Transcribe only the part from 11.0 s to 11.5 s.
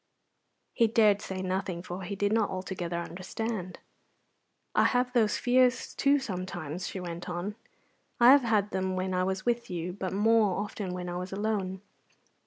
I was